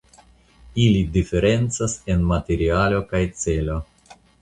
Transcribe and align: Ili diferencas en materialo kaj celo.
Ili 0.85 1.03
diferencas 1.17 1.95
en 2.15 2.27
materialo 2.35 3.07
kaj 3.15 3.25
celo. 3.47 3.81